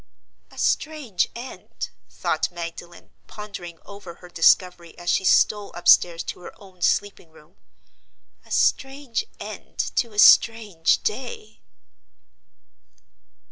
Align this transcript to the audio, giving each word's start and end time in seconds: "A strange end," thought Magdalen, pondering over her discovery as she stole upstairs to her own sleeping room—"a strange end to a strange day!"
"A 0.49 0.57
strange 0.57 1.27
end," 1.35 1.91
thought 2.09 2.49
Magdalen, 2.51 3.11
pondering 3.27 3.77
over 3.85 4.15
her 4.15 4.29
discovery 4.29 4.97
as 4.97 5.11
she 5.11 5.23
stole 5.23 5.71
upstairs 5.73 6.23
to 6.23 6.39
her 6.39 6.53
own 6.59 6.81
sleeping 6.81 7.29
room—"a 7.29 8.49
strange 8.49 9.23
end 9.39 9.77
to 9.97 10.11
a 10.11 10.17
strange 10.17 11.03
day!" 11.03 11.59